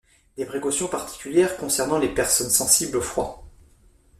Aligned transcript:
Des 0.35 0.45
précautions 0.45 0.87
particulières 0.87 1.57
concernent 1.57 2.01
les 2.01 2.09
personnes 2.11 2.49
sensibles 2.49 2.97
au 2.97 3.01
froid. 3.01 3.45